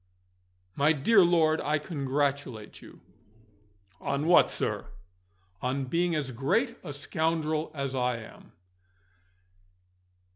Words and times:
"My 0.75 0.93
dear 0.93 1.23
lord, 1.23 1.61
I 1.61 1.77
congratulate 1.77 2.81
you." 2.81 3.01
"On 3.99 4.25
what, 4.25 4.49
sir?" 4.49 4.87
"On 5.61 5.85
being 5.85 6.15
as 6.15 6.31
great 6.31 6.75
a 6.83 6.91
scoundrel 6.91 7.69
as 7.75 7.93
I 7.93 8.17
am." 8.17 8.51